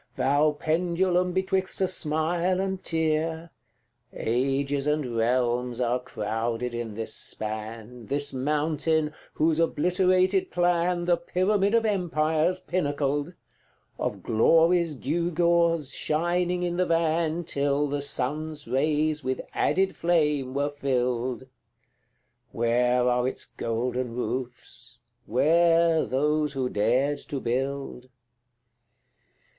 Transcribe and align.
Thou 0.15 0.53
pendulum 0.53 1.31
betwixt 1.31 1.79
a 1.79 1.87
smile 1.87 2.59
and 2.59 2.83
tear, 2.83 3.51
Ages 4.13 4.87
and 4.87 5.05
realms 5.15 5.79
are 5.79 5.99
crowded 5.99 6.73
in 6.73 6.93
this 6.93 7.13
span, 7.13 8.07
This 8.07 8.33
mountain, 8.33 9.13
whose 9.35 9.59
obliterated 9.59 10.49
plan 10.49 11.05
The 11.05 11.17
pyramid 11.17 11.75
of 11.75 11.85
empires 11.85 12.59
pinnacled, 12.59 13.35
Of 13.99 14.23
Glory's 14.23 14.95
gewgaws 14.95 15.93
shining 15.93 16.63
in 16.63 16.77
the 16.77 16.87
van 16.87 17.43
Till 17.43 17.85
the 17.87 18.01
sun's 18.01 18.67
rays 18.67 19.23
with 19.23 19.39
added 19.53 19.95
flame 19.95 20.55
were 20.55 20.71
filled! 20.71 21.43
Where 22.51 23.07
are 23.07 23.27
its 23.27 23.45
golden 23.45 24.15
roofs? 24.15 24.97
where 25.27 26.03
those 26.03 26.53
who 26.53 26.69
dared 26.69 27.19
to 27.29 27.39
build? 27.39 28.09